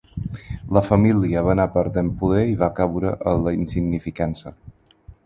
La 0.77 0.81
família 0.85 1.43
va 1.47 1.51
anar 1.55 1.67
perdent 1.75 2.09
poder 2.21 2.41
i 2.53 2.57
va 2.63 2.71
caure 2.79 3.13
en 3.33 3.45
la 3.49 3.55
insignificança. 3.59 4.55